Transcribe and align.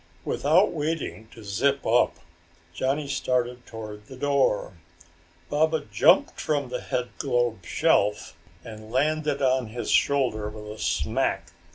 Without 0.25 0.71
waiting 0.71 1.27
to 1.27 1.43
zip 1.43 1.85
up, 1.85 2.15
Johnny 2.73 3.07
started 3.07 3.67
toward 3.67 4.07
the 4.07 4.15
door. 4.15 4.73
Baba 5.47 5.81
jumped 5.93 6.41
from 6.41 6.69
the 6.69 6.79
headglobe 6.81 7.63
shelf 7.63 8.35
and 8.63 8.91
landed 8.91 9.43
on 9.43 9.67
his 9.67 9.91
shoulder 9.91 10.49
with 10.49 10.65
a 10.71 10.79
smack. 10.79 11.51